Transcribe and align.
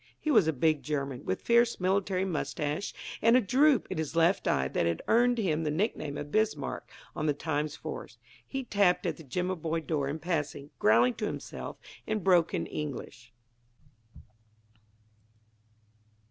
He 0.19 0.31
was 0.31 0.47
a 0.47 0.51
big 0.51 0.81
German, 0.81 1.25
with 1.25 1.43
fierce 1.43 1.79
military 1.79 2.25
mustaches 2.25 2.91
and 3.21 3.37
a 3.37 3.39
droop 3.39 3.85
in 3.91 3.99
his 3.99 4.15
left 4.15 4.47
eye 4.47 4.67
that 4.67 4.87
had 4.87 5.03
earned 5.07 5.37
him 5.37 5.63
the 5.63 5.69
nickname 5.69 6.17
of 6.17 6.31
"Bismarck" 6.31 6.89
on 7.15 7.27
the 7.27 7.35
Times 7.35 7.75
force. 7.75 8.17
He 8.43 8.63
tapped 8.63 9.05
at 9.05 9.17
the 9.17 9.23
Jimaboy 9.23 9.85
door 9.85 10.07
in 10.07 10.17
passing, 10.17 10.71
growling 10.79 11.13
to 11.17 11.27
himself 11.27 11.77
in 12.07 12.23
broken 12.23 12.65
English. 12.65 13.31